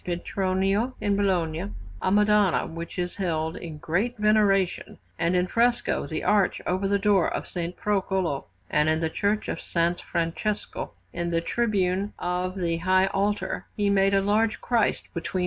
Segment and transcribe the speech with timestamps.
[0.03, 1.69] Petronio in Bologna),
[2.01, 6.97] a Madonna which is held in great veneration; and in fresco, the arch over the
[6.97, 7.71] door of S.
[7.79, 10.01] Procolo; and in the Church of S.
[10.01, 15.39] Francesco, in the tribune of the high altar, he made a large Christ between S.